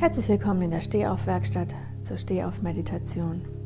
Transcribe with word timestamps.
Herzlich 0.00 0.28
willkommen 0.28 0.62
in 0.62 0.70
der 0.70 0.80
Stehauf-Werkstatt 0.80 1.74
zur 2.04 2.18
Stehauf-Meditation. 2.18 3.57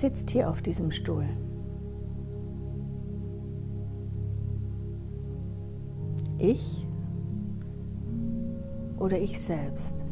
Wer 0.00 0.10
sitzt 0.10 0.30
hier 0.30 0.50
auf 0.50 0.60
diesem 0.60 0.90
Stuhl? 0.90 1.24
Ich 6.38 6.84
oder 8.98 9.18
ich 9.18 9.40
selbst? 9.40 10.04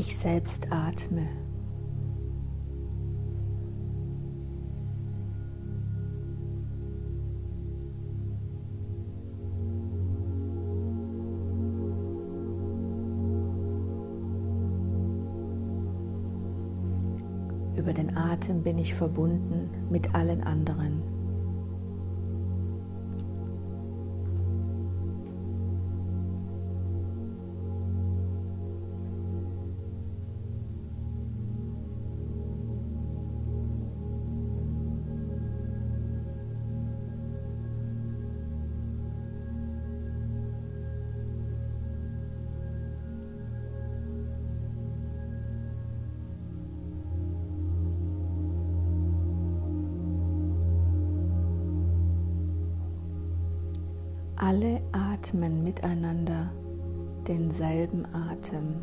Ich 0.00 0.16
selbst 0.16 0.72
atme. 0.72 1.28
Über 17.76 17.92
den 17.92 18.16
Atem 18.16 18.62
bin 18.62 18.78
ich 18.78 18.94
verbunden 18.94 19.68
mit 19.90 20.14
allen 20.14 20.42
anderen. 20.42 21.19
Miteinander 55.70 56.50
denselben 57.28 58.04
Atem. 58.12 58.74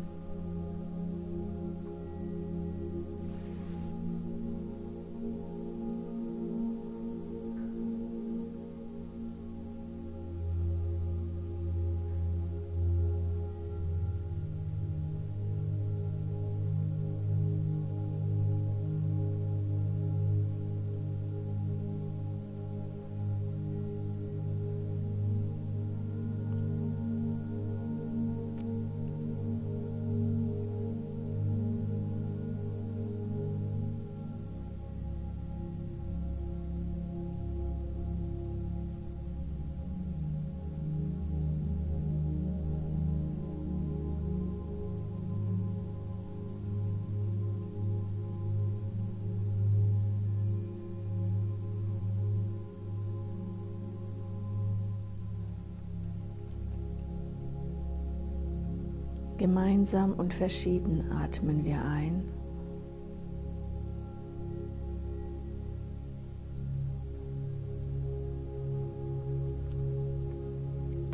Gemeinsam 59.38 60.14
und 60.14 60.34
verschieden 60.34 61.12
atmen 61.12 61.64
wir 61.64 61.80
ein. 61.80 62.24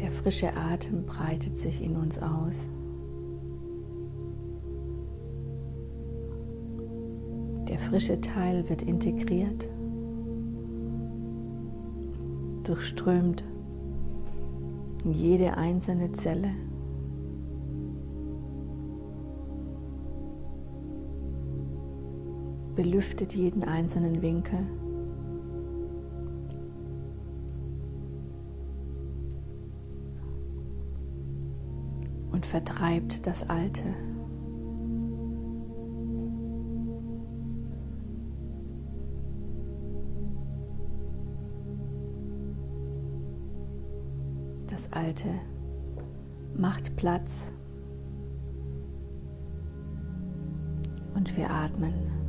Der 0.00 0.10
frische 0.10 0.56
Atem 0.56 1.04
breitet 1.04 1.60
sich 1.60 1.82
in 1.82 1.96
uns 1.96 2.18
aus. 2.18 2.56
Der 7.68 7.78
frische 7.78 8.22
Teil 8.22 8.66
wird 8.70 8.80
integriert, 8.80 9.68
durchströmt 12.62 13.44
in 15.04 15.12
jede 15.12 15.58
einzelne 15.58 16.10
Zelle. 16.12 16.52
Belüftet 22.74 23.34
jeden 23.34 23.64
einzelnen 23.64 24.22
Winkel. 24.22 24.58
Und 32.30 32.46
vertreibt 32.46 33.26
das 33.26 33.48
Alte. 33.48 33.84
Das 44.68 44.92
Alte 44.92 45.28
macht 46.56 46.96
Platz 46.96 47.30
und 51.14 51.36
wir 51.36 51.48
atmen 51.50 52.23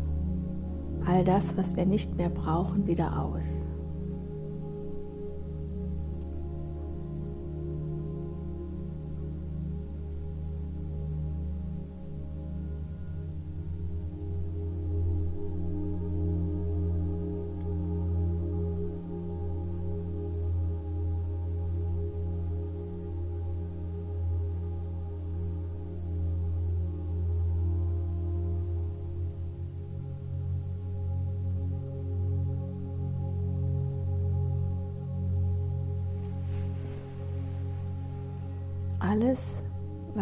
all 1.06 1.24
das, 1.24 1.56
was 1.57 1.75
wir 1.75 1.86
nicht 1.86 2.16
mehr 2.16 2.30
brauchen, 2.30 2.88
wieder 2.88 3.19
aus. 3.19 3.46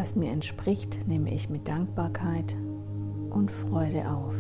Was 0.03 0.17
mir 0.17 0.33
entspricht, 0.33 1.07
nehme 1.07 1.33
ich 1.33 1.49
mit 1.49 1.65
Dankbarkeit 1.65 2.57
und 3.29 3.49
Freude 3.49 4.05
auf. 4.09 4.35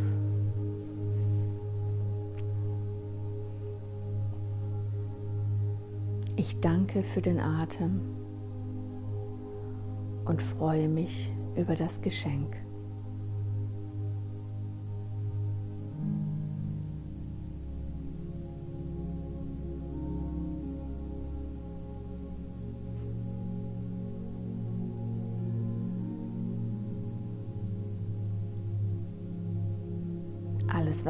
Ich 6.35 6.59
danke 6.59 7.01
für 7.03 7.21
den 7.21 7.39
Atem 7.39 8.01
und 10.25 10.41
freue 10.41 10.89
mich 10.89 11.31
über 11.55 11.75
das 11.75 12.01
Geschenk. 12.01 12.57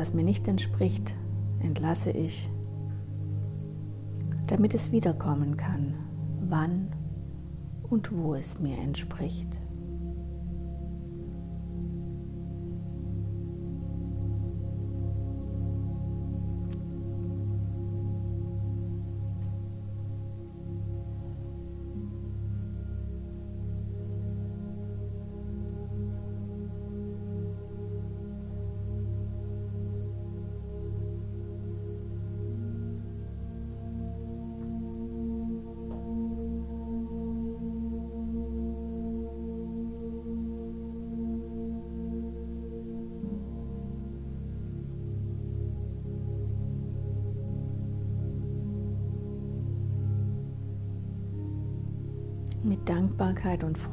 Was 0.04 0.14
mir 0.14 0.26
nicht 0.26 0.50
entspricht, 0.50 1.16
entlasse 1.62 2.12
ich, 2.12 2.50
damit 4.48 4.74
es 4.74 4.92
wiederkommen 4.92 5.56
kann, 5.56 5.94
wann 6.42 6.90
und 7.84 8.12
wo 8.12 8.36
es 8.36 8.60
mir 8.60 8.78
entspricht. 8.80 9.58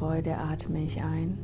Freude 0.01 0.39
atme 0.39 0.83
ich 0.83 1.03
ein. 1.03 1.37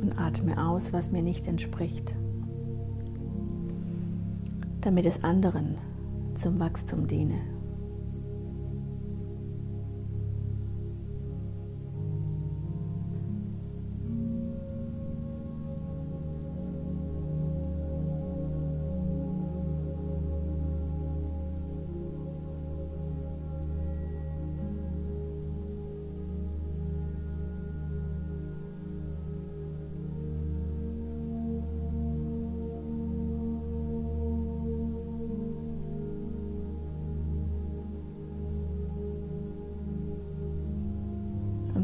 Und 0.00 0.18
atme 0.18 0.60
aus, 0.60 0.92
was 0.92 1.12
mir 1.12 1.22
nicht 1.22 1.46
entspricht 1.46 2.16
damit 4.80 5.04
es 5.04 5.22
anderen 5.22 5.76
zum 6.38 6.60
Wachstum 6.60 7.06
diene. 7.06 7.57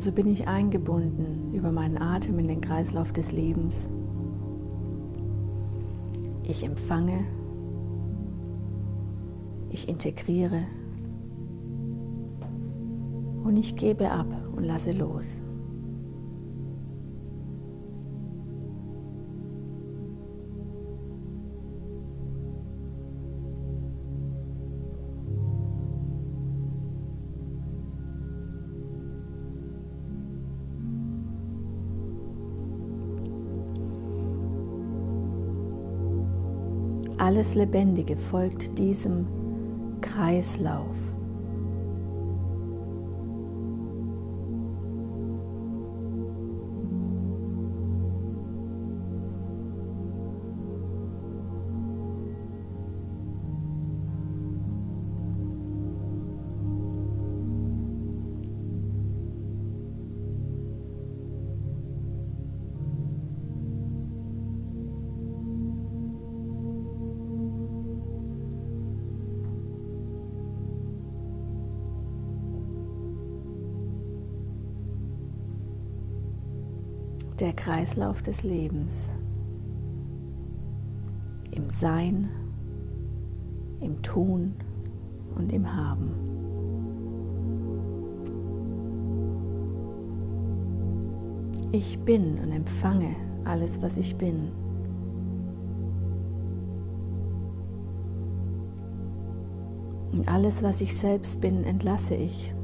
So 0.05 0.13
bin 0.13 0.27
ich 0.27 0.47
eingebunden 0.47 1.55
über 1.55 1.73
meinen 1.73 1.97
Atem 1.97 2.39
in 2.39 2.47
den 2.47 2.61
Kreislauf 2.61 3.11
des 3.13 3.33
Lebens. 3.33 3.89
Ich 6.43 6.63
empfange, 6.63 7.25
ich 9.71 9.89
integriere 9.89 10.65
und 13.45 13.57
ich 13.57 13.77
gebe 13.77 14.11
ab 14.11 14.27
und 14.55 14.65
lasse 14.65 14.93
los. 14.93 15.27
Alles 37.45 37.57
Lebendige 37.57 38.17
folgt 38.17 38.79
diesem 38.79 39.27
Kreislauf. 40.01 41.04
Der 77.41 77.53
Kreislauf 77.53 78.23
des 78.23 78.43
Lebens. 78.43 78.95
Im 81.51 81.69
Sein, 81.69 82.29
im 83.81 84.03
Tun 84.03 84.55
und 85.35 85.53
im 85.53 85.75
Haben. 85.75 86.13
Ich 91.73 91.99
bin 92.01 92.39
und 92.39 92.53
empfange 92.53 93.17
alles, 93.45 93.83
was 93.83 93.97
ich 93.97 94.15
bin. 94.17 94.53
Und 100.13 100.29
alles, 100.29 100.63
was 100.63 100.81
ich 100.81 100.97
selbst 100.97 101.41
bin, 101.41 101.65
entlasse 101.65 102.15
ich. 102.15 102.55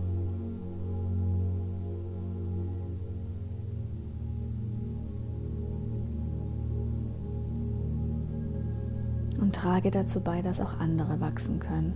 Trage 9.60 9.90
dazu 9.90 10.20
bei, 10.20 10.40
dass 10.40 10.58
auch 10.58 10.78
andere 10.78 11.20
wachsen 11.20 11.58
können. 11.58 11.92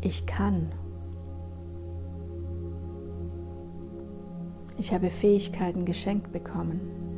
Ich 0.00 0.26
kann. 0.26 0.72
Ich 4.76 4.92
habe 4.92 5.10
Fähigkeiten 5.10 5.84
geschenkt 5.84 6.32
bekommen. 6.32 7.11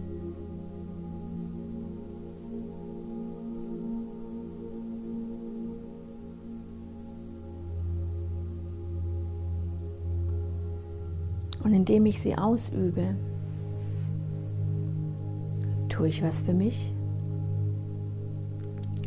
Und 11.64 11.72
indem 11.72 12.04
ich 12.06 12.20
sie 12.20 12.36
ausübe, 12.36 13.16
tue 15.88 16.08
ich 16.08 16.22
was 16.22 16.42
für 16.42 16.52
mich, 16.52 16.94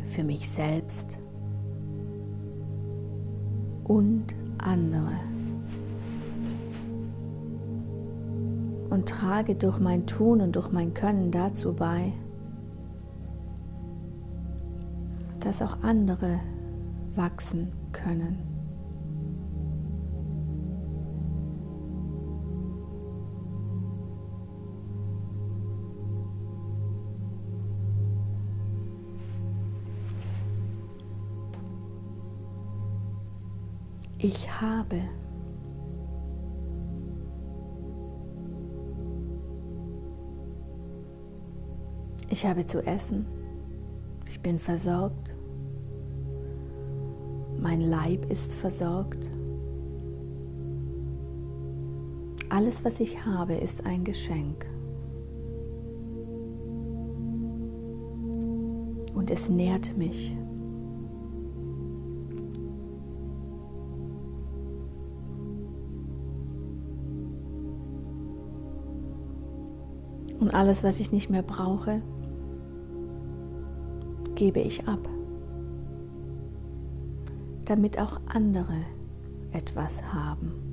für 0.08 0.24
mich 0.24 0.50
selbst 0.50 1.18
und 3.84 4.34
andere. 4.58 5.12
Und 8.90 9.08
trage 9.08 9.54
durch 9.54 9.78
mein 9.78 10.06
Tun 10.06 10.40
und 10.40 10.56
durch 10.56 10.72
mein 10.72 10.94
Können 10.94 11.30
dazu 11.30 11.72
bei, 11.72 12.12
dass 15.40 15.62
auch 15.62 15.82
andere 15.82 16.40
wachsen 17.14 17.70
können. 17.92 18.47
Ich 34.20 34.50
habe. 34.60 35.00
Ich 42.28 42.44
habe 42.44 42.66
zu 42.66 42.84
essen. 42.84 43.26
Ich 44.28 44.40
bin 44.40 44.58
versorgt. 44.58 45.36
Mein 47.60 47.80
Leib 47.80 48.28
ist 48.28 48.54
versorgt. 48.54 49.30
Alles, 52.48 52.84
was 52.84 52.98
ich 52.98 53.24
habe, 53.24 53.54
ist 53.54 53.86
ein 53.86 54.02
Geschenk. 54.02 54.66
Und 59.14 59.30
es 59.30 59.48
nährt 59.48 59.96
mich. 59.96 60.36
Und 70.38 70.54
alles, 70.54 70.84
was 70.84 71.00
ich 71.00 71.10
nicht 71.12 71.30
mehr 71.30 71.42
brauche, 71.42 72.00
gebe 74.34 74.60
ich 74.60 74.86
ab, 74.86 75.00
damit 77.64 77.98
auch 77.98 78.20
andere 78.26 78.84
etwas 79.52 80.02
haben. 80.12 80.67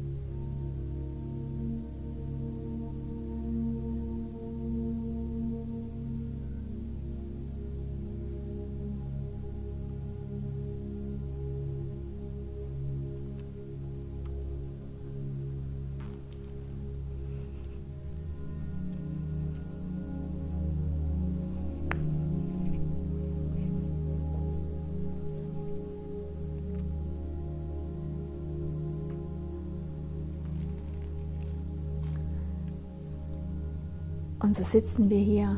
So 34.55 34.63
sitzen 34.63 35.09
wir 35.09 35.17
hier 35.17 35.57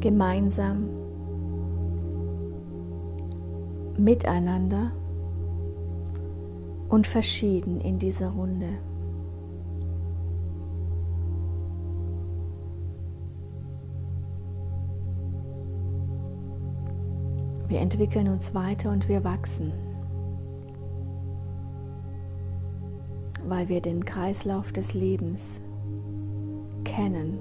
gemeinsam 0.00 0.90
miteinander 3.96 4.92
und 6.90 7.06
verschieden 7.06 7.80
in 7.80 7.98
dieser 7.98 8.28
Runde. 8.28 8.68
Wir 17.68 17.80
entwickeln 17.80 18.28
uns 18.28 18.52
weiter 18.52 18.90
und 18.90 19.08
wir 19.08 19.24
wachsen, 19.24 19.72
weil 23.48 23.70
wir 23.70 23.80
den 23.80 24.04
Kreislauf 24.04 24.72
des 24.72 24.92
Lebens 24.92 25.62
kennen. 26.94 27.38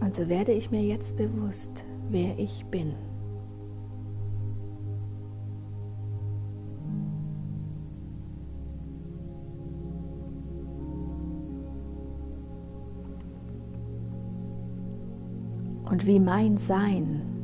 Und 0.00 0.14
so 0.14 0.28
werde 0.28 0.52
ich 0.52 0.70
mir 0.70 0.82
jetzt 0.82 1.16
bewusst, 1.16 1.84
wer 2.10 2.38
ich 2.38 2.64
bin. 2.66 2.94
Und 15.88 16.06
wie 16.06 16.20
mein 16.20 16.58
Sein 16.58 17.35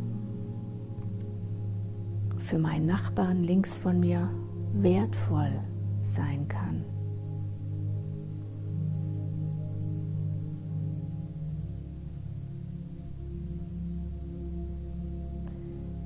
für 2.52 2.59
meinen 2.59 2.85
Nachbarn 2.85 3.40
links 3.40 3.78
von 3.78 3.99
mir 3.99 4.28
wertvoll 4.75 5.59
sein 6.02 6.47
kann. 6.49 6.85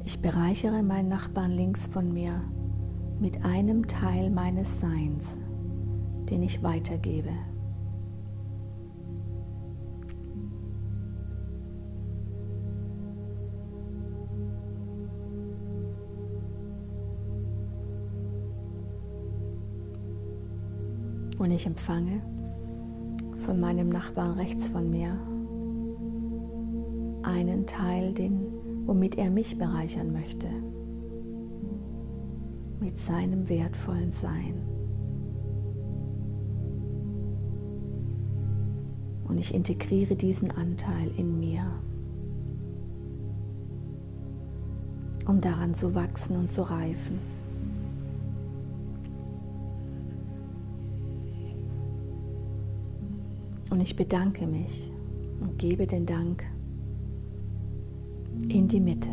Ich 0.05 0.23
bereichere 0.23 0.85
meinen 0.85 1.09
Nachbarn 1.09 1.51
links 1.51 1.89
von 1.89 2.13
mir 2.13 2.41
mit 3.19 3.45
einem 3.45 3.89
Teil 3.89 4.31
meines 4.31 4.79
Seins, 4.79 5.25
den 6.31 6.45
ich 6.45 6.63
weitergebe. 6.63 7.33
Und 21.47 21.53
ich 21.53 21.65
empfange 21.65 22.23
von 23.45 23.61
meinem 23.61 23.89
Nachbarn 23.89 24.33
rechts 24.33 24.69
von 24.69 24.91
mir 24.91 25.17
einen 27.23 27.69
Teil, 27.69 28.13
den, 28.15 28.49
womit 28.85 29.17
er 29.17 29.31
mich 29.31 29.57
bereichern 29.57 30.13
möchte. 30.13 30.49
mit 32.81 32.99
seinem 32.99 33.49
wertvollen 33.49 34.11
Sein. 34.11 34.55
Und 39.29 39.39
ich 39.39 39.55
integriere 39.55 40.17
diesen 40.17 40.51
Anteil 40.51 41.13
in 41.17 41.39
mir, 41.39 41.63
um 45.27 45.41
daran 45.41 45.75
zu 45.75 45.95
wachsen 45.95 46.35
und 46.35 46.51
zu 46.51 46.63
reifen. 46.63 47.36
Und 53.77 53.83
ich 53.83 53.95
bedanke 53.95 54.47
mich 54.47 54.91
und 55.39 55.59
gebe 55.59 55.87
den 55.87 56.07
Dank 56.07 56.43
in 58.49 58.67
die 58.69 58.81
Mitte. 58.81 59.11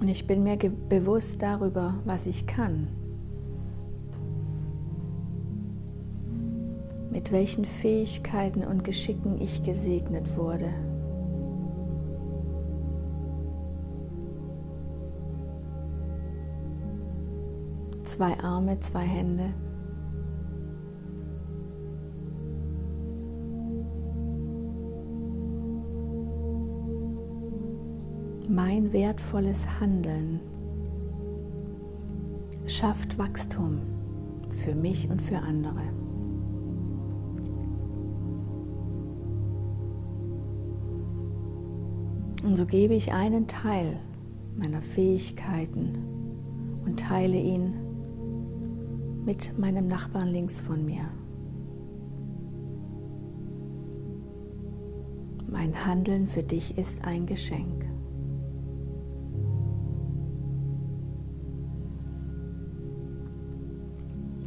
Und 0.00 0.08
ich 0.08 0.26
bin 0.26 0.42
mir 0.42 0.56
bewusst 0.56 1.42
darüber, 1.42 2.00
was 2.06 2.24
ich 2.24 2.46
kann. 2.46 3.03
Mit 7.14 7.30
welchen 7.30 7.64
Fähigkeiten 7.64 8.64
und 8.64 8.82
Geschicken 8.82 9.40
ich 9.40 9.62
gesegnet 9.62 10.36
wurde. 10.36 10.68
Zwei 18.02 18.36
Arme, 18.40 18.80
zwei 18.80 19.02
Hände. 19.02 19.54
Mein 28.48 28.92
wertvolles 28.92 29.60
Handeln 29.78 30.40
schafft 32.66 33.16
Wachstum 33.18 33.82
für 34.64 34.74
mich 34.74 35.08
und 35.08 35.22
für 35.22 35.38
andere. 35.38 36.03
Und 42.44 42.56
so 42.56 42.66
gebe 42.66 42.92
ich 42.92 43.10
einen 43.10 43.48
Teil 43.48 43.96
meiner 44.54 44.82
Fähigkeiten 44.82 45.98
und 46.84 47.00
teile 47.00 47.38
ihn 47.38 47.72
mit 49.24 49.58
meinem 49.58 49.88
Nachbarn 49.88 50.28
links 50.28 50.60
von 50.60 50.84
mir. 50.84 51.04
Mein 55.50 55.86
Handeln 55.86 56.28
für 56.28 56.42
dich 56.42 56.76
ist 56.76 57.02
ein 57.02 57.24
Geschenk. 57.24 57.86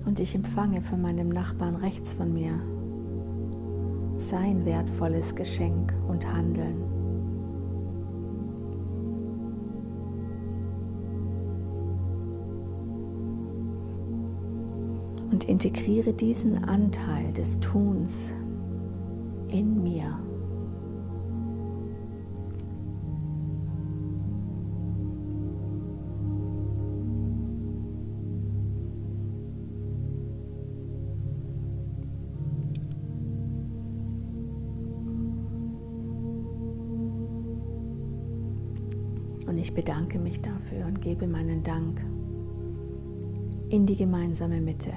Und 0.06 0.20
ich 0.20 0.36
empfange 0.36 0.84
von 0.84 1.02
meinem 1.02 1.30
Nachbarn 1.30 1.76
rechts 1.76 2.14
von 2.14 2.32
mir 2.32 2.62
sein 4.20 4.66
wertvolles 4.66 5.36
Geschenk 5.36 5.94
und 6.08 6.32
Handeln. 6.32 6.97
Integriere 15.48 16.14
diesen 16.14 16.66
Anteil 16.66 17.32
des 17.32 17.58
Tuns 17.62 18.32
in 19.48 19.82
mir. 19.82 20.20
Und 39.48 39.58
ich 39.58 39.74
bedanke 39.74 40.20
mich 40.20 40.42
dafür 40.42 40.86
und 40.88 41.02
gebe 41.02 41.26
meinen 41.26 41.64
Dank 41.64 42.02
in 43.70 43.86
die 43.86 43.96
gemeinsame 43.96 44.60
Mitte. 44.60 44.92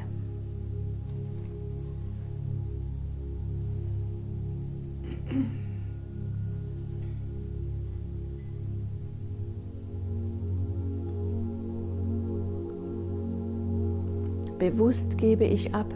Bewusst 14.70 15.18
gebe 15.18 15.44
ich 15.44 15.74
ab. 15.74 15.92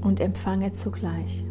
Und 0.00 0.20
empfange 0.20 0.72
zugleich. 0.72 1.44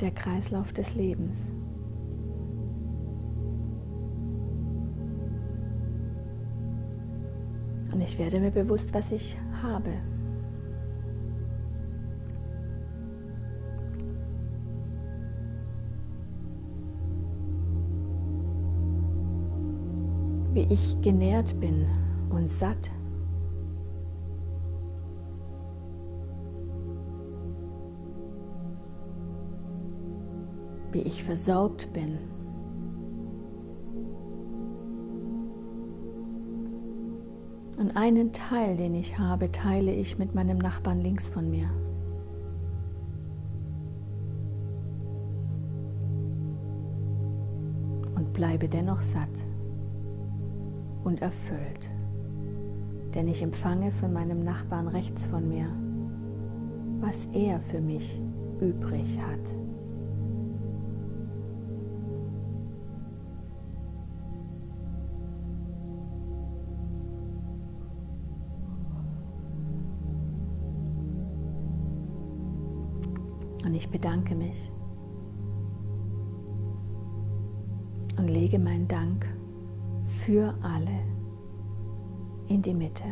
der 0.00 0.12
Kreislauf 0.12 0.72
des 0.72 0.94
Lebens. 0.94 1.38
Und 7.92 8.00
ich 8.00 8.18
werde 8.18 8.40
mir 8.40 8.50
bewusst, 8.50 8.94
was 8.94 9.12
ich 9.12 9.36
habe. 9.62 9.92
Ich 20.70 21.00
genährt 21.00 21.58
bin 21.58 21.86
und 22.30 22.48
satt 22.48 22.90
wie 30.92 31.02
ich 31.02 31.22
versorgt 31.22 31.92
bin. 31.92 32.18
Und 37.78 37.96
einen 37.96 38.32
Teil, 38.32 38.76
den 38.76 38.94
ich 38.94 39.18
habe, 39.18 39.50
teile 39.52 39.92
ich 39.92 40.18
mit 40.18 40.34
meinem 40.34 40.58
Nachbarn 40.58 41.00
links 41.00 41.28
von 41.28 41.48
mir. 41.48 41.70
Und 48.16 48.32
bleibe 48.32 48.68
dennoch 48.68 49.00
satt 49.00 49.44
und 51.04 51.22
erfüllt, 51.22 51.90
denn 53.14 53.28
ich 53.28 53.42
empfange 53.42 53.90
von 53.92 54.12
meinem 54.12 54.44
Nachbarn 54.44 54.88
rechts 54.88 55.26
von 55.26 55.48
mir, 55.48 55.66
was 57.00 57.26
er 57.32 57.60
für 57.60 57.80
mich 57.80 58.20
übrig 58.60 59.18
hat. 59.18 59.54
Und 73.64 73.74
ich 73.74 73.88
bedanke 73.88 74.34
mich 74.34 74.70
und 78.18 78.28
lege 78.28 78.58
meinen 78.58 78.88
Dank 78.88 79.26
für 80.30 80.54
alle 80.62 81.00
in 82.46 82.62
die 82.62 82.72
Mitte. 82.72 83.02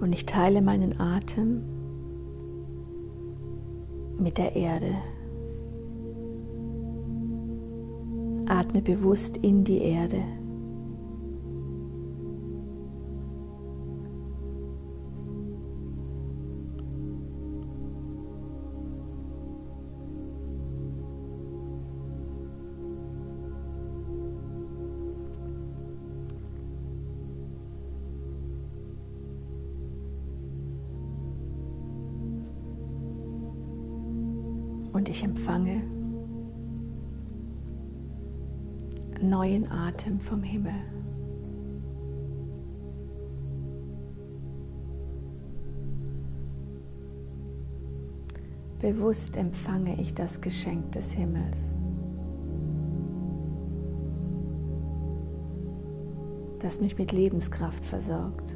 Und 0.00 0.12
ich 0.12 0.26
teile 0.26 0.62
meinen 0.62 0.98
Atem 0.98 1.62
mit 4.18 4.36
der 4.36 4.56
Erde. 4.56 4.96
Atme 8.50 8.82
bewusst 8.82 9.36
in 9.36 9.62
die 9.62 9.80
Erde. 9.80 10.39
Atem 39.70 40.20
vom 40.20 40.42
Himmel. 40.42 40.72
Bewusst 48.80 49.36
empfange 49.36 50.00
ich 50.00 50.14
das 50.14 50.40
Geschenk 50.40 50.92
des 50.92 51.12
Himmels. 51.12 51.70
das 56.60 56.80
mich 56.80 56.96
mit 56.98 57.10
Lebenskraft 57.10 57.84
versorgt. 57.84 58.54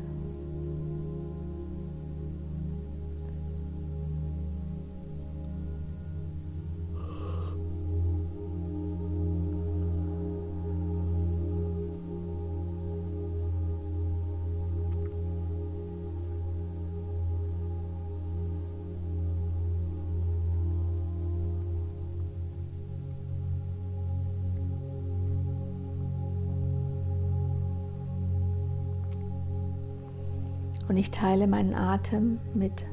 Und 30.94 30.98
ich 31.00 31.10
teile 31.10 31.48
meinen 31.48 31.74
Atem 31.74 32.38
mit 32.54 32.86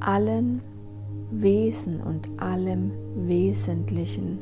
allen 0.00 0.62
Wesen 1.30 2.00
und 2.00 2.28
allem 2.42 2.90
Wesentlichen 3.14 4.40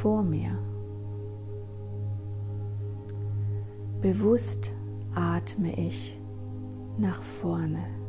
vor 0.00 0.22
mir. 0.22 0.58
Bewusst 4.00 4.72
atme 5.14 5.78
ich 5.78 6.18
nach 6.96 7.22
vorne. 7.22 7.99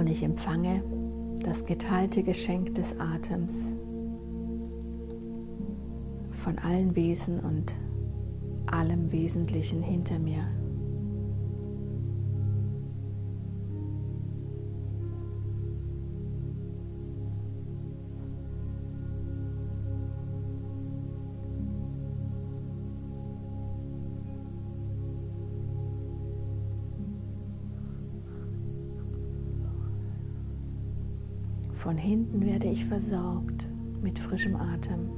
Und 0.00 0.06
ich 0.06 0.22
empfange 0.22 0.82
das 1.44 1.66
geteilte 1.66 2.22
Geschenk 2.22 2.74
des 2.74 2.98
Atems 2.98 3.52
von 6.42 6.58
allen 6.58 6.96
Wesen 6.96 7.38
und 7.40 7.74
allem 8.64 9.12
Wesentlichen 9.12 9.82
hinter 9.82 10.18
mir. 10.18 10.59
Hinten 32.00 32.44
werde 32.44 32.66
ich 32.66 32.84
versorgt 32.84 33.68
mit 34.02 34.18
frischem 34.18 34.56
Atem. 34.56 35.10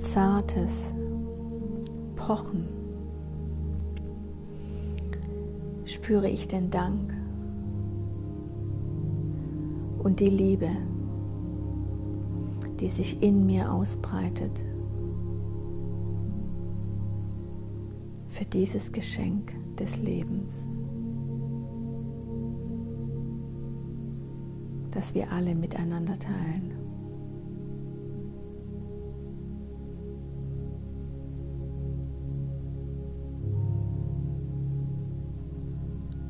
Zartes 0.00 0.94
Pochen 2.16 2.68
spüre 5.84 6.28
ich 6.28 6.48
den 6.48 6.70
Dank 6.70 7.12
und 10.02 10.20
die 10.20 10.30
Liebe, 10.30 10.70
die 12.80 12.88
sich 12.88 13.22
in 13.22 13.44
mir 13.44 13.70
ausbreitet 13.70 14.64
für 18.28 18.44
dieses 18.46 18.92
Geschenk 18.92 19.52
des 19.76 19.98
Lebens, 19.98 20.66
das 24.92 25.14
wir 25.14 25.30
alle 25.30 25.54
miteinander 25.54 26.18
teilen. 26.18 26.89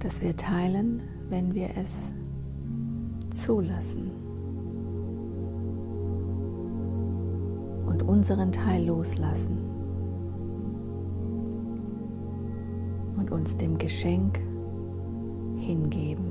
Das 0.00 0.22
wir 0.22 0.36
teilen, 0.36 1.02
wenn 1.28 1.54
wir 1.54 1.70
es 1.76 1.92
zulassen 3.34 4.10
und 7.86 8.02
unseren 8.02 8.50
Teil 8.50 8.86
loslassen 8.86 9.58
und 13.16 13.30
uns 13.30 13.56
dem 13.56 13.76
Geschenk 13.78 14.40
hingeben. 15.58 16.29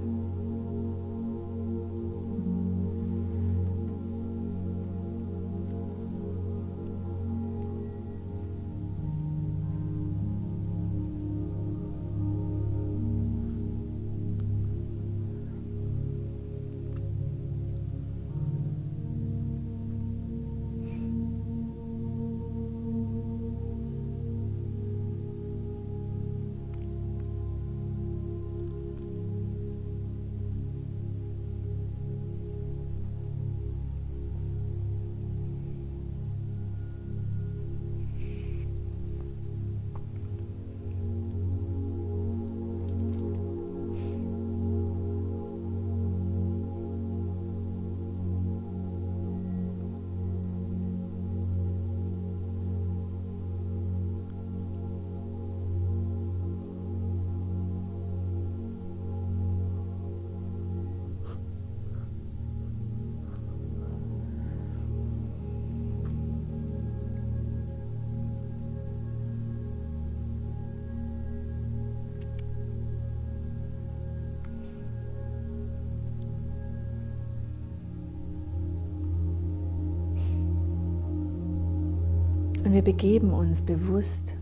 Wir 82.79 82.83
begeben 82.85 83.33
uns 83.33 83.61
bewusst 83.61 84.37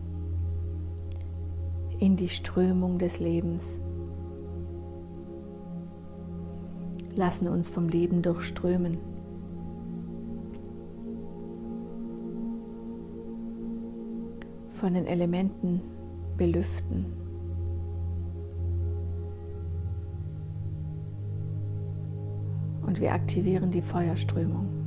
in 1.98 2.14
die 2.14 2.28
Strömung 2.28 3.00
des 3.00 3.18
Lebens, 3.18 3.64
lassen 7.16 7.48
uns 7.48 7.68
vom 7.68 7.88
Leben 7.88 8.22
durchströmen. 8.22 8.98
von 14.74 14.94
den 14.94 15.06
Elementen 15.06 15.80
belüften. 16.36 17.06
Und 22.86 23.00
wir 23.00 23.12
aktivieren 23.12 23.72
die 23.72 23.82
Feuerströmung. 23.82 24.77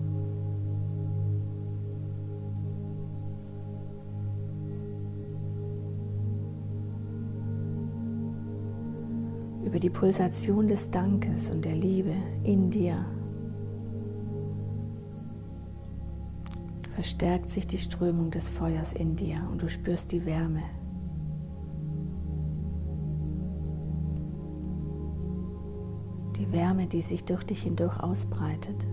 Über 9.72 9.80
die 9.80 9.90
Pulsation 9.90 10.68
des 10.68 10.92
Dankes 10.92 11.50
und 11.50 11.64
der 11.64 11.78
Liebe 11.78 12.14
in 12.44 12.70
dir 12.70 13.06
verstärkt 16.94 17.50
sich 17.50 17.68
die 17.68 17.78
Strömung 17.78 18.32
des 18.32 18.50
Feuers 18.50 18.92
in 18.92 19.16
dir 19.16 19.48
und 19.50 19.62
du 19.62 19.70
spürst 19.70 20.12
die 20.12 20.26
Wärme. 20.26 20.64
Die 26.36 26.52
Wärme, 26.52 26.88
die 26.88 27.02
sich 27.02 27.24
durch 27.24 27.46
dich 27.46 27.64
hindurch 27.64 27.98
ausbreitet. 27.98 28.86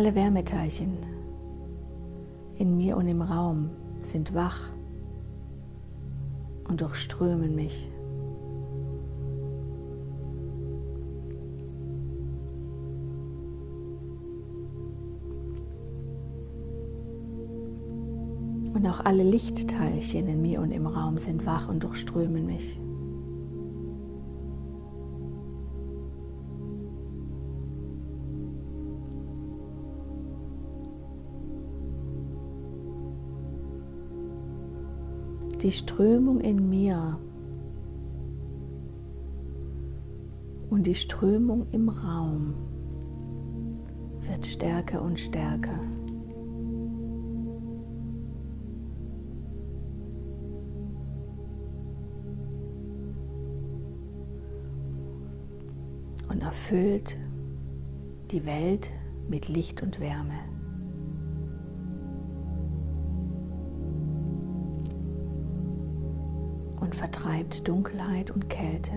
Alle 0.00 0.14
Wärmeteilchen 0.14 0.96
in 2.54 2.78
mir 2.78 2.96
und 2.96 3.06
im 3.06 3.20
Raum 3.20 3.68
sind 4.00 4.32
wach 4.32 4.70
und 6.66 6.80
durchströmen 6.80 7.54
mich. 7.54 7.86
Und 18.72 18.86
auch 18.86 19.04
alle 19.04 19.22
Lichtteilchen 19.22 20.28
in 20.28 20.40
mir 20.40 20.62
und 20.62 20.72
im 20.72 20.86
Raum 20.86 21.18
sind 21.18 21.44
wach 21.44 21.68
und 21.68 21.84
durchströmen 21.84 22.46
mich. 22.46 22.80
Die 35.70 35.76
Strömung 35.76 36.40
in 36.40 36.68
mir 36.68 37.16
und 40.68 40.84
die 40.84 40.96
Strömung 40.96 41.68
im 41.70 41.88
Raum 41.88 42.54
wird 44.22 44.44
stärker 44.44 45.00
und 45.00 45.20
stärker. 45.20 45.78
Und 56.28 56.42
erfüllt 56.42 57.16
die 58.32 58.44
Welt 58.44 58.90
mit 59.28 59.46
Licht 59.46 59.84
und 59.84 60.00
Wärme. 60.00 60.59
Und 66.90 66.96
vertreibt 66.96 67.68
Dunkelheit 67.68 68.32
und 68.32 68.50
Kälte 68.50 68.90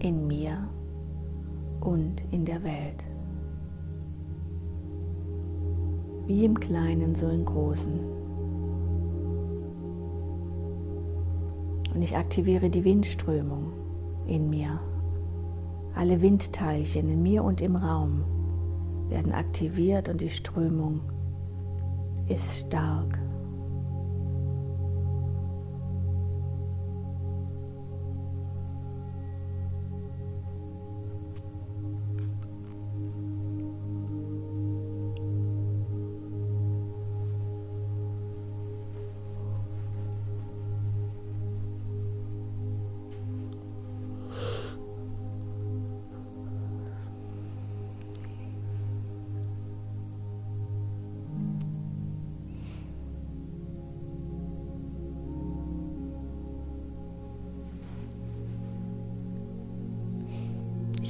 in 0.00 0.26
mir 0.26 0.68
und 1.80 2.24
in 2.32 2.44
der 2.44 2.64
Welt. 2.64 3.06
Wie 6.26 6.44
im 6.44 6.58
Kleinen, 6.58 7.14
so 7.14 7.28
im 7.28 7.44
Großen. 7.44 8.00
Und 11.94 12.02
ich 12.02 12.16
aktiviere 12.16 12.68
die 12.68 12.82
Windströmung 12.82 13.72
in 14.26 14.50
mir. 14.50 14.80
Alle 15.94 16.20
Windteilchen 16.20 17.08
in 17.08 17.22
mir 17.22 17.44
und 17.44 17.60
im 17.60 17.76
Raum 17.76 18.24
werden 19.08 19.30
aktiviert 19.30 20.08
und 20.08 20.20
die 20.20 20.30
Strömung 20.30 21.00
ist 22.26 22.66
stark. 22.66 23.23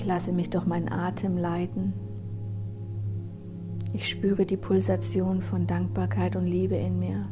Ich 0.04 0.08
lasse 0.08 0.32
mich 0.34 0.50
durch 0.50 0.66
meinen 0.66 0.92
Atem 0.92 1.38
leiten. 1.38 1.94
Ich 3.94 4.06
spüre 4.06 4.44
die 4.44 4.58
Pulsation 4.58 5.40
von 5.40 5.66
Dankbarkeit 5.66 6.36
und 6.36 6.44
Liebe 6.44 6.76
in 6.76 6.98
mir. 6.98 7.26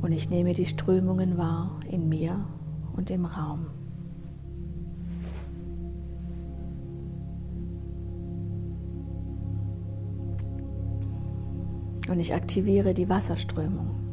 Und 0.00 0.12
ich 0.12 0.30
nehme 0.30 0.54
die 0.54 0.64
Strömungen 0.64 1.36
wahr 1.36 1.80
in 1.86 2.08
mir 2.08 2.46
und 2.96 3.10
im 3.10 3.26
Raum. 3.26 3.66
Und 12.08 12.20
ich 12.20 12.34
aktiviere 12.34 12.94
die 12.94 13.10
Wasserströmung. 13.10 14.07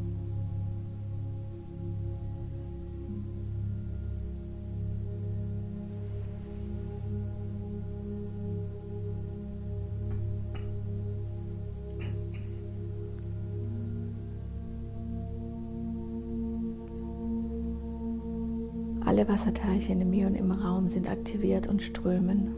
Wasserteilchen 19.36 20.00
in 20.00 20.08
mir 20.08 20.26
und 20.28 20.34
im 20.34 20.50
Raum 20.50 20.88
sind 20.88 21.10
aktiviert 21.10 21.66
und 21.66 21.82
strömen. 21.82 22.54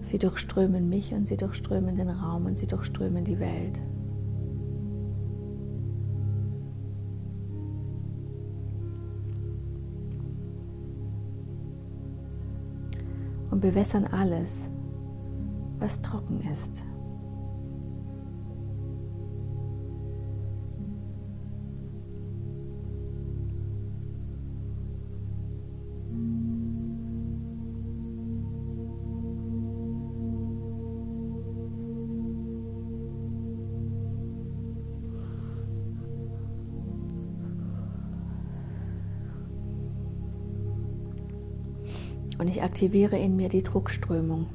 Sie 0.00 0.18
durchströmen 0.18 0.88
mich 0.88 1.12
und 1.12 1.28
sie 1.28 1.36
durchströmen 1.36 1.96
den 1.96 2.08
Raum 2.08 2.46
und 2.46 2.58
sie 2.58 2.66
durchströmen 2.66 3.22
die 3.22 3.38
Welt. 3.38 3.82
Und 13.50 13.60
bewässern 13.60 14.06
alles, 14.06 14.62
was 15.80 16.00
trocken 16.00 16.40
ist. 16.50 16.82
Und 42.40 42.48
ich 42.48 42.62
aktiviere 42.62 43.18
in 43.18 43.36
mir 43.36 43.50
die 43.50 43.62
Druckströmung. 43.62 44.46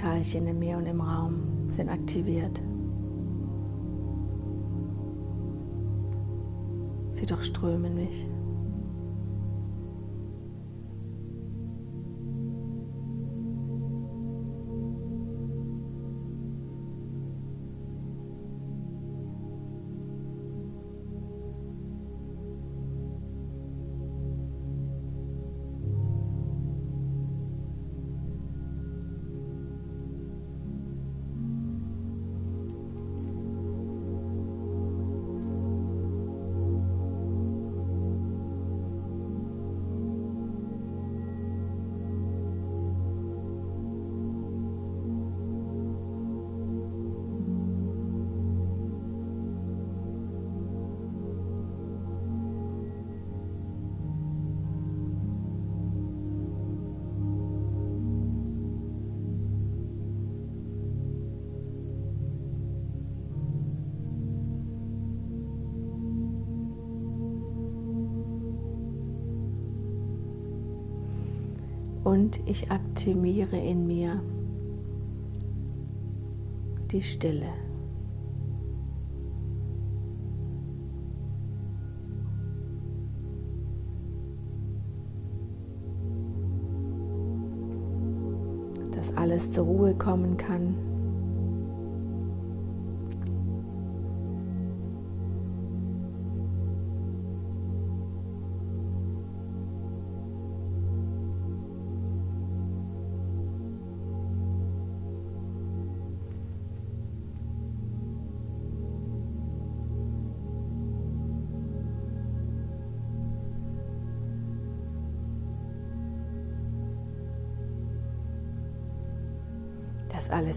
Druckteilchen 0.00 0.46
in 0.46 0.58
mir 0.58 0.78
und 0.78 0.86
im 0.86 1.00
Raum 1.00 1.68
sind 1.72 1.90
aktiviert. 1.90 2.60
Sie 7.12 7.26
durchströmen 7.26 7.94
mich. 7.94 8.26
Und 72.10 72.40
ich 72.44 72.72
aktiviere 72.72 73.56
in 73.56 73.86
mir 73.86 74.20
die 76.90 77.02
Stille. 77.02 77.46
Dass 88.90 89.16
alles 89.16 89.52
zur 89.52 89.66
Ruhe 89.66 89.94
kommen 89.94 90.36
kann. 90.36 90.89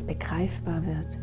Begreifbar 0.06 0.86
wird. 0.86 1.18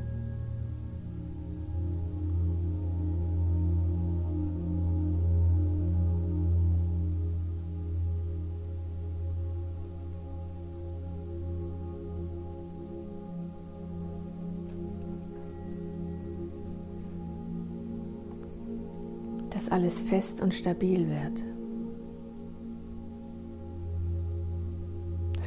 dass 19.60 19.68
alles 19.68 20.00
fest 20.00 20.40
und 20.40 20.54
stabil 20.54 21.06
wird. 21.06 21.44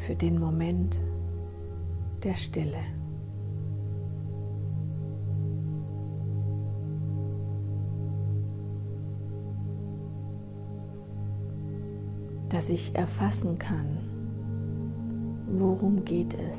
Für 0.05 0.15
den 0.15 0.39
Moment 0.39 0.99
der 2.23 2.35
Stille. 2.35 3.02
Dass 12.63 12.69
ich 12.69 12.95
erfassen 12.95 13.59
kann, 13.59 13.97
worum 15.51 16.05
geht 16.05 16.33
es. 16.33 16.55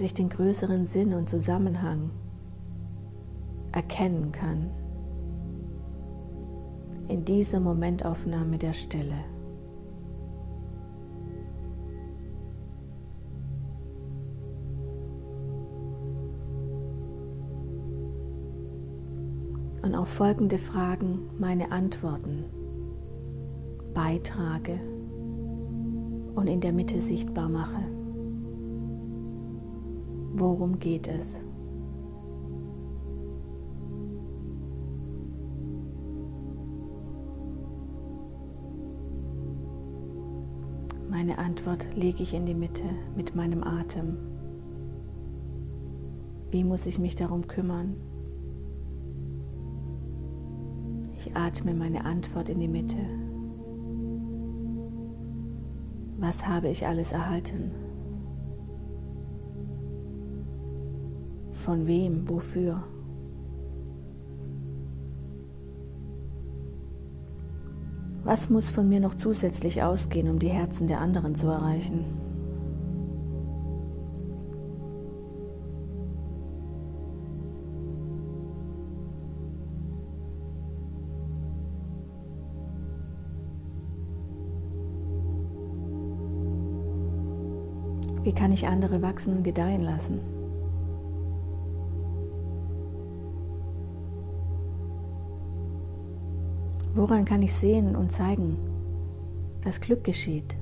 Dass 0.00 0.06
ich 0.06 0.14
den 0.14 0.30
größeren 0.30 0.86
Sinn 0.86 1.12
und 1.12 1.28
Zusammenhang 1.28 2.08
erkennen 3.70 4.32
kann 4.32 4.70
in 7.08 7.26
dieser 7.26 7.60
Momentaufnahme 7.60 8.56
der 8.56 8.72
Stille. 8.72 9.12
Und 19.82 19.94
auf 19.94 20.08
folgende 20.08 20.56
Fragen 20.56 21.28
meine 21.38 21.72
Antworten 21.72 22.46
beitrage 23.92 24.80
und 26.34 26.46
in 26.46 26.62
der 26.62 26.72
Mitte 26.72 27.02
sichtbar 27.02 27.50
mache. 27.50 27.99
Worum 30.40 30.78
geht 30.78 31.06
es? 31.06 31.34
Meine 41.10 41.36
Antwort 41.36 41.94
lege 41.94 42.22
ich 42.22 42.32
in 42.32 42.46
die 42.46 42.54
Mitte 42.54 42.84
mit 43.14 43.36
meinem 43.36 43.62
Atem. 43.62 44.16
Wie 46.50 46.64
muss 46.64 46.86
ich 46.86 46.98
mich 46.98 47.14
darum 47.16 47.46
kümmern? 47.46 47.96
Ich 51.18 51.36
atme 51.36 51.74
meine 51.74 52.06
Antwort 52.06 52.48
in 52.48 52.60
die 52.60 52.68
Mitte. 52.68 52.96
Was 56.18 56.46
habe 56.46 56.70
ich 56.70 56.86
alles 56.86 57.12
erhalten? 57.12 57.89
Von 61.70 61.86
wem? 61.86 62.28
Wofür? 62.28 62.82
Was 68.24 68.50
muss 68.50 68.72
von 68.72 68.88
mir 68.88 68.98
noch 68.98 69.14
zusätzlich 69.14 69.80
ausgehen, 69.80 70.28
um 70.28 70.40
die 70.40 70.48
Herzen 70.48 70.88
der 70.88 71.00
anderen 71.00 71.36
zu 71.36 71.46
erreichen? 71.46 72.06
Wie 88.24 88.32
kann 88.32 88.50
ich 88.50 88.66
andere 88.66 89.02
wachsen 89.02 89.36
und 89.36 89.44
gedeihen 89.44 89.82
lassen? 89.82 90.39
Woran 97.00 97.24
kann 97.24 97.40
ich 97.40 97.54
sehen 97.54 97.96
und 97.96 98.12
zeigen, 98.12 98.58
dass 99.62 99.80
Glück 99.80 100.04
geschieht? 100.04 100.54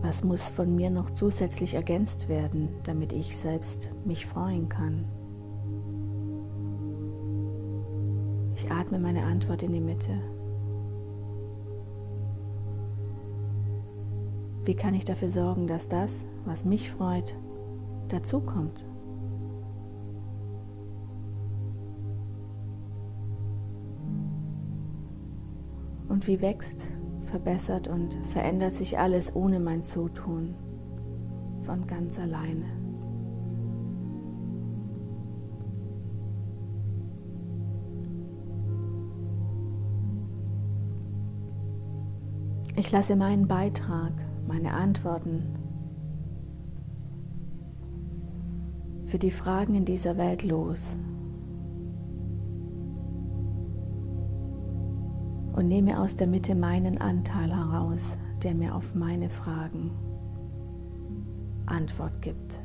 Was 0.00 0.24
muss 0.24 0.48
von 0.48 0.74
mir 0.74 0.88
noch 0.88 1.10
zusätzlich 1.10 1.74
ergänzt 1.74 2.30
werden, 2.30 2.70
damit 2.84 3.12
ich 3.12 3.36
selbst 3.36 3.90
mich 4.06 4.24
freuen 4.24 4.70
kann? 4.70 5.04
Ich 8.56 8.72
atme 8.72 8.98
meine 8.98 9.24
Antwort 9.24 9.62
in 9.62 9.72
die 9.74 9.80
Mitte. 9.80 10.18
Wie 14.64 14.74
kann 14.74 14.94
ich 14.94 15.04
dafür 15.04 15.28
sorgen, 15.28 15.66
dass 15.66 15.86
das, 15.86 16.24
was 16.46 16.64
mich 16.64 16.90
freut, 16.90 17.36
dazukommt? 18.08 18.86
Und 26.14 26.28
wie 26.28 26.40
wächst, 26.40 26.86
verbessert 27.24 27.88
und 27.88 28.16
verändert 28.28 28.72
sich 28.72 29.00
alles 29.00 29.34
ohne 29.34 29.58
mein 29.58 29.82
Zutun 29.82 30.54
von 31.62 31.88
ganz 31.88 32.20
alleine? 32.20 32.66
Ich 42.76 42.92
lasse 42.92 43.16
meinen 43.16 43.48
Beitrag, 43.48 44.12
meine 44.46 44.72
Antworten 44.72 45.42
für 49.06 49.18
die 49.18 49.32
Fragen 49.32 49.74
in 49.74 49.84
dieser 49.84 50.16
Welt 50.16 50.44
los 50.44 50.84
und 55.54 55.68
nehme 55.68 56.00
aus 56.00 56.16
der 56.16 56.26
Mitte 56.26 56.54
meinen 56.54 56.98
Anteil 56.98 57.54
heraus, 57.54 58.04
der 58.42 58.54
mir 58.54 58.74
auf 58.74 58.94
meine 58.94 59.30
Fragen 59.30 59.92
Antwort 61.66 62.20
gibt. 62.20 62.60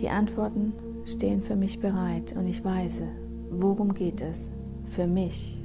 Die 0.00 0.10
Antworten 0.10 0.72
stehen 1.04 1.42
für 1.42 1.54
mich 1.54 1.78
bereit 1.78 2.34
und 2.36 2.46
ich 2.46 2.64
weiß, 2.64 3.02
worum 3.50 3.94
geht 3.94 4.20
es 4.20 4.50
für 4.86 5.06
mich 5.06 5.62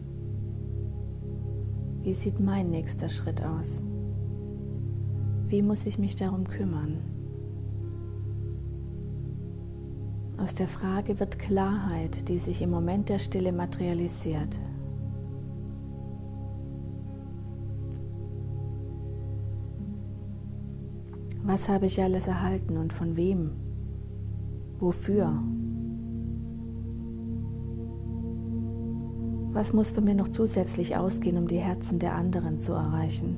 wie 2.07 2.13
sieht 2.13 2.39
mein 2.39 2.69
nächster 2.69 3.09
Schritt 3.09 3.43
aus? 3.43 3.81
Wie 5.49 5.61
muss 5.61 5.85
ich 5.85 5.99
mich 5.99 6.15
darum 6.15 6.47
kümmern? 6.47 7.01
Aus 10.37 10.55
der 10.55 10.69
Frage 10.69 11.19
wird 11.19 11.37
Klarheit, 11.37 12.29
die 12.29 12.37
sich 12.39 12.61
im 12.61 12.69
Moment 12.69 13.09
der 13.09 13.19
Stille 13.19 13.51
materialisiert. 13.51 14.57
Was 21.43 21.67
habe 21.67 21.87
ich 21.87 22.01
alles 22.01 22.27
erhalten 22.27 22.77
und 22.77 22.93
von 22.93 23.17
wem? 23.17 23.51
Wofür? 24.79 25.43
Was 29.57 29.73
muss 29.73 29.89
für 29.89 30.01
mir 30.01 30.13
noch 30.13 30.27
zusätzlich 30.27 30.97
ausgehen, 30.97 31.35
um 31.35 31.47
die 31.47 31.57
Herzen 31.57 31.97
der 31.97 32.13
anderen 32.13 32.59
zu 32.59 32.73
erreichen? 32.73 33.37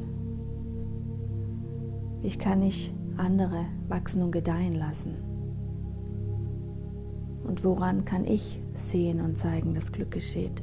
Ich 2.23 2.37
kann 2.37 2.59
nicht 2.59 2.93
andere 3.15 3.63
wachsen 3.87 4.23
und 4.23 4.31
gedeihen 4.33 4.73
lassen. 4.73 5.15
Und 7.45 7.63
woran 7.63 8.03
kann 8.03 8.25
ich 8.25 8.61
sehen 8.73 9.21
und 9.21 9.37
zeigen, 9.37 9.73
dass 9.73 9.93
Glück 9.93 10.11
geschieht? 10.11 10.61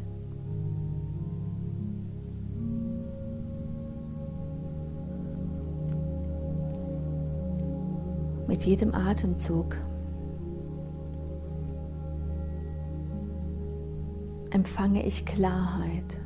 Mit 8.47 8.63
jedem 8.65 8.95
Atemzug 8.95 9.79
empfange 14.57 15.05
ich 15.05 15.27
Klarheit. 15.27 16.17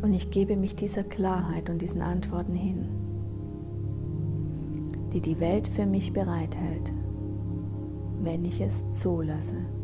Und 0.00 0.14
ich 0.14 0.30
gebe 0.30 0.56
mich 0.56 0.76
dieser 0.76 1.04
Klarheit 1.04 1.68
und 1.68 1.82
diesen 1.82 2.00
Antworten 2.00 2.54
hin, 2.54 2.88
die 5.12 5.20
die 5.20 5.38
Welt 5.38 5.68
für 5.68 5.84
mich 5.84 6.14
bereithält, 6.14 6.90
wenn 8.22 8.46
ich 8.46 8.62
es 8.62 8.74
zulasse. 8.92 9.81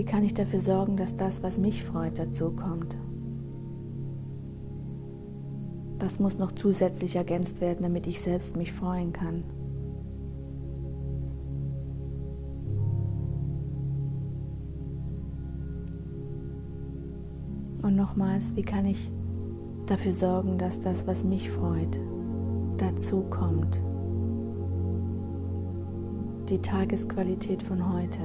Wie 0.00 0.06
kann 0.06 0.24
ich 0.24 0.32
dafür 0.32 0.60
sorgen, 0.60 0.96
dass 0.96 1.14
das, 1.14 1.42
was 1.42 1.58
mich 1.58 1.84
freut, 1.84 2.18
dazu 2.18 2.52
kommt? 2.52 2.96
Was 5.98 6.18
muss 6.18 6.38
noch 6.38 6.52
zusätzlich 6.52 7.16
ergänzt 7.16 7.60
werden, 7.60 7.82
damit 7.82 8.06
ich 8.06 8.22
selbst 8.22 8.56
mich 8.56 8.72
freuen 8.72 9.12
kann? 9.12 9.44
Und 17.82 17.94
nochmals, 17.94 18.56
wie 18.56 18.62
kann 18.62 18.86
ich 18.86 19.10
dafür 19.84 20.14
sorgen, 20.14 20.56
dass 20.56 20.80
das, 20.80 21.06
was 21.06 21.24
mich 21.24 21.50
freut, 21.50 22.00
dazu 22.78 23.20
kommt? 23.28 23.82
Die 26.48 26.58
Tagesqualität 26.58 27.62
von 27.62 27.92
heute 27.92 28.22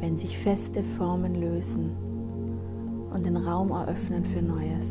wenn 0.00 0.16
sich 0.16 0.38
feste 0.38 0.82
Formen 0.82 1.34
lösen 1.34 1.90
und 3.12 3.24
den 3.24 3.36
Raum 3.36 3.70
eröffnen 3.70 4.24
für 4.24 4.42
Neues. 4.42 4.86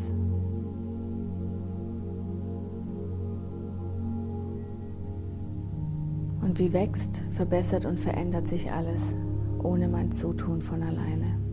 Und 6.42 6.58
wie 6.58 6.72
wächst, 6.72 7.22
verbessert 7.32 7.84
und 7.84 8.00
verändert 8.00 8.48
sich 8.48 8.70
alles 8.72 9.14
ohne 9.62 9.88
mein 9.88 10.10
Zutun 10.10 10.62
von 10.62 10.82
alleine. 10.82 11.49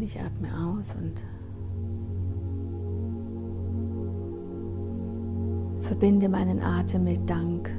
Ein, 0.00 0.02
ich 0.02 0.20
atme 0.20 0.48
aus 0.48 0.94
und 0.94 1.22
verbinde 5.82 6.28
meinen 6.28 6.60
Atem 6.60 7.04
mit 7.04 7.28
Dank. 7.28 7.70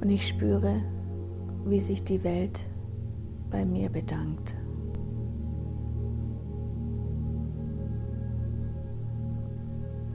Und 0.00 0.10
ich 0.10 0.26
spüre, 0.26 0.82
wie 1.64 1.80
sich 1.80 2.02
die 2.02 2.24
Welt 2.24 2.66
bei 3.50 3.64
mir 3.64 3.88
bedankt. 3.88 4.54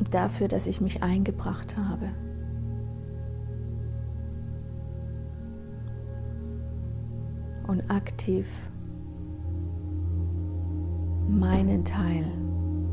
Dafür, 0.07 0.47
dass 0.47 0.67
ich 0.67 0.81
mich 0.81 1.03
eingebracht 1.03 1.77
habe. 1.77 2.09
Und 7.67 7.89
aktiv 7.89 8.47
meinen 11.27 11.83
Teil 11.83 12.25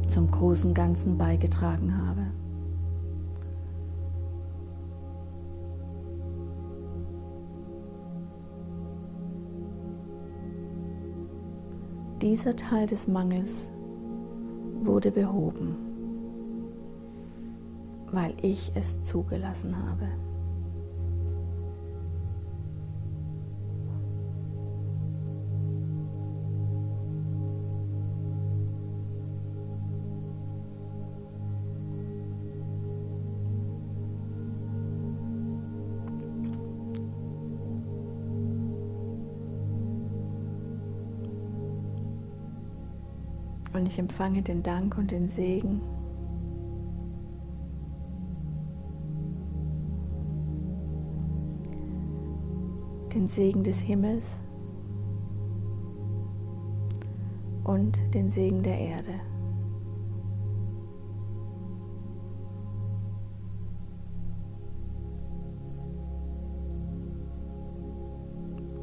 zum 0.09 0.31
großen 0.31 0.75
Ganzen 0.75 1.17
beigetragen 1.17 1.97
habe. 1.97 2.27
Dieser 12.23 12.57
Teil 12.57 12.87
des 12.87 13.07
Mangels 13.07 13.69
wurde 14.83 15.11
behoben, 15.11 15.94
weil 18.15 18.35
ich 18.43 18.71
es 18.75 19.03
zugelassen 19.03 19.77
habe. 19.77 20.09
Und 43.73 43.89
ich 43.89 43.99
empfange 43.99 44.41
den 44.41 44.63
Dank 44.63 44.97
und 44.97 45.11
den 45.11 45.29
Segen. 45.29 45.81
Den 53.15 53.29
Segen 53.29 53.63
des 53.63 53.81
Himmels 53.81 54.27
und 57.63 57.99
den 58.13 58.31
Segen 58.31 58.63
der 58.63 58.79
Erde. 58.79 59.21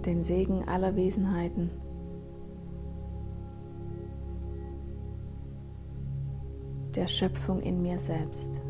Den 0.06 0.24
Segen 0.24 0.68
aller 0.68 0.96
Wesenheiten. 0.96 1.70
der 6.96 7.08
Schöpfung 7.08 7.62
in 7.62 7.82
mir 7.82 8.00
selbst. 8.00 8.62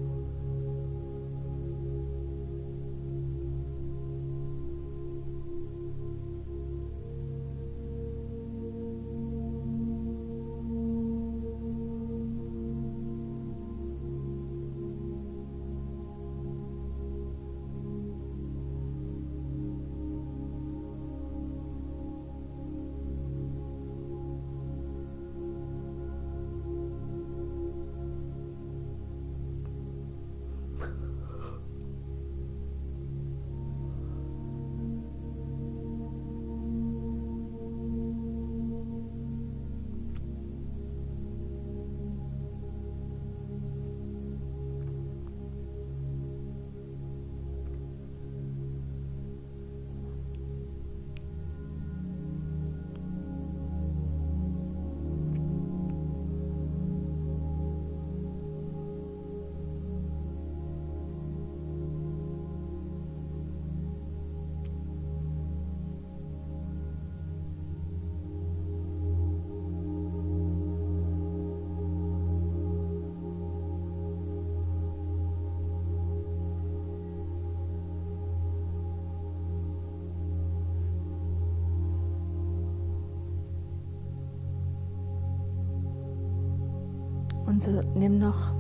Und 87.62 87.76
so 87.76 87.82
nimm 87.94 88.18
noch 88.18 88.54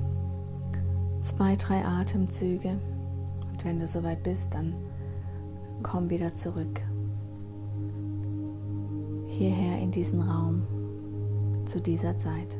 zwei, 1.24 1.56
drei 1.56 1.84
Atemzüge. 1.84 2.78
Und 3.52 3.66
wenn 3.66 3.80
du 3.80 3.88
soweit 3.88 4.22
bist, 4.22 4.54
dann 4.54 4.76
komm 5.82 6.10
wieder 6.10 6.36
zurück. 6.36 6.82
Hierher 9.28 9.80
in 9.80 9.91
diesen 9.91 10.22
Raum 10.22 10.68
zu 11.66 11.80
dieser 11.80 12.18
Zeit. 12.20 12.58